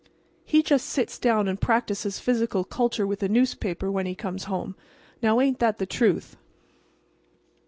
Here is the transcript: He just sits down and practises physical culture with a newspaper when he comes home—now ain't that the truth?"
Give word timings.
He 0.43 0.63
just 0.63 0.87
sits 0.87 1.19
down 1.19 1.47
and 1.47 1.61
practises 1.61 2.17
physical 2.19 2.63
culture 2.63 3.05
with 3.05 3.21
a 3.21 3.29
newspaper 3.29 3.91
when 3.91 4.07
he 4.07 4.15
comes 4.15 4.45
home—now 4.45 5.39
ain't 5.39 5.59
that 5.59 5.77
the 5.77 5.85
truth?" 5.85 6.37